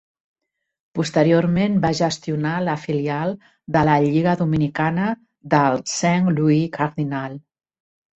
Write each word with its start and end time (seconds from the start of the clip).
Posteriorment 0.99 1.75
va 1.83 1.91
gestionar 1.99 2.53
la 2.67 2.73
filial 2.85 3.35
de 3.75 3.83
la 3.89 3.97
Lliga 4.05 4.33
Dominicana 4.39 5.11
dels 5.55 5.93
Saint 5.99 6.31
Louis 6.41 6.65
Cardinals. 6.79 7.45